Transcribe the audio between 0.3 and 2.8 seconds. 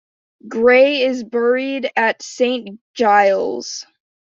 Gray is buried at Saint